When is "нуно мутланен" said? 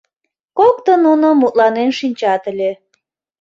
1.05-1.89